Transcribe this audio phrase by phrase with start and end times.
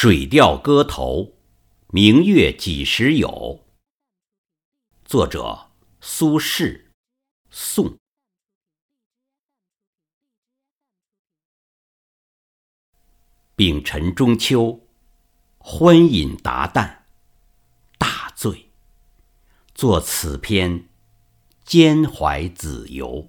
[0.02, 1.24] 《水调歌头·
[1.88, 3.28] 明月几时有》
[5.04, 6.86] 作者苏轼，
[7.50, 7.98] 宋。
[13.54, 14.88] 丙辰中秋，
[15.58, 17.02] 欢饮达旦，
[17.98, 18.70] 大醉，
[19.74, 20.88] 作此篇，
[21.62, 23.28] 兼怀子由。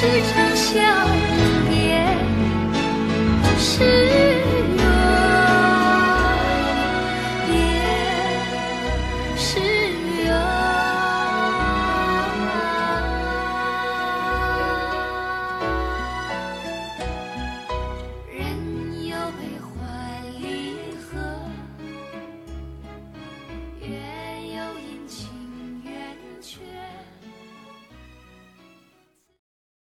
[0.00, 1.17] 时常想